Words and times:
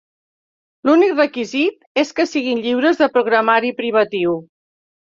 L'únic 0.89 1.13
requisit 1.19 2.03
és 2.05 2.15
que 2.21 2.27
siguin 2.33 2.65
lliures 2.65 3.01
de 3.05 3.13
programari 3.21 3.75
privatiu. 3.85 4.39